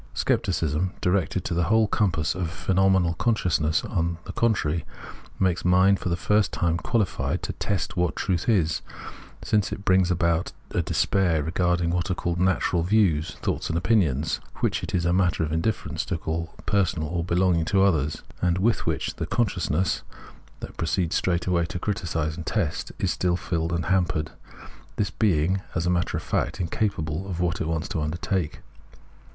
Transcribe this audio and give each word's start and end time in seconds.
Scepticism, 0.15 0.93
directed 0.99 1.45
to 1.45 1.53
the 1.53 1.65
whole 1.65 1.85
compass 1.87 2.33
of 2.33 2.49
phenomenal 2.49 3.13
con 3.13 3.35
sciousness, 3.35 3.87
on 3.87 4.17
the 4.23 4.31
contrary, 4.33 4.83
makes 5.39 5.63
mind 5.63 5.99
for 5.99 6.09
the 6.09 6.15
first 6.15 6.51
time 6.51 6.77
quahfied 6.79 7.43
to 7.43 7.53
test 7.53 7.95
what 7.95 8.15
truth 8.15 8.49
is; 8.49 8.81
since 9.43 9.71
it 9.71 9.85
brings 9.85 10.09
about 10.09 10.53
a 10.71 10.81
despair 10.81 11.43
regarding 11.43 11.91
what 11.91 12.09
are 12.09 12.15
called 12.15 12.39
natural 12.39 12.81
views, 12.81 13.35
thoughts, 13.43 13.69
and 13.69 13.77
opinions, 13.77 14.39
which 14.55 14.81
it 14.81 14.95
is 14.95 15.05
matter 15.05 15.43
of 15.43 15.51
indifference 15.51 16.03
to 16.05 16.17
call 16.17 16.55
personal 16.65 17.07
or 17.07 17.23
belonging 17.23 17.63
to 17.65 17.83
others, 17.83 18.23
and 18.41 18.57
with 18.57 18.87
which 18.87 19.17
the 19.17 19.27
consciousness, 19.27 20.01
that 20.61 20.77
proceeds 20.77 21.15
straight 21.15 21.43
80 21.43 21.45
Phencnnenology 21.45 21.45
of 21.45 21.53
Mind 21.53 21.57
away 21.57 21.65
to 21.67 21.79
criticise 21.85 22.37
and 22.37 22.45
test, 22.47 22.91
is 22.97 23.11
still 23.11 23.37
filled 23.37 23.71
and 23.71 23.85
hampered, 23.85 24.31
thus 24.95 25.11
being, 25.11 25.61
as 25.75 25.85
a 25.85 25.91
matter 25.91 26.17
of 26.17 26.23
fact, 26.23 26.59
incapable 26.59 27.29
of 27.29 27.39
what 27.39 27.61
it 27.61 27.67
wants 27.67 27.87
to 27.89 28.01
undertake. 28.01 28.61